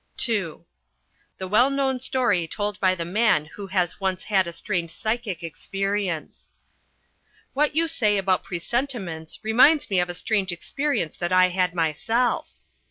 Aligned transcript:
(II) 0.27 0.61
The 1.37 1.47
well 1.47 1.69
known 1.69 1.99
story 1.99 2.47
told 2.47 2.79
by 2.79 2.95
the 2.95 3.05
man 3.05 3.45
who 3.45 3.67
has 3.67 3.99
once 3.99 4.23
had 4.23 4.47
a 4.47 4.51
strange 4.51 4.89
psychic 4.89 5.43
experience. 5.43 6.49
...What 7.53 7.75
you 7.75 7.87
say 7.87 8.17
about 8.17 8.43
presentiments 8.43 9.37
reminds 9.43 9.91
me 9.91 9.99
of 9.99 10.09
a 10.09 10.15
strange 10.15 10.51
experience 10.51 11.17
that 11.17 11.31
I 11.31 11.49
had 11.49 11.75
myself. 11.75 12.49